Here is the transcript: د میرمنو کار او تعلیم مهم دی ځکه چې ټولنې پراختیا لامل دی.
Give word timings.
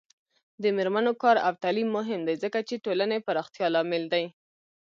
د 0.61 0.63
میرمنو 0.77 1.11
کار 1.23 1.35
او 1.45 1.53
تعلیم 1.63 1.89
مهم 1.97 2.19
دی 2.27 2.35
ځکه 2.43 2.59
چې 2.67 2.81
ټولنې 2.85 3.17
پراختیا 3.27 3.67
لامل 3.75 4.03
دی. 4.13 4.25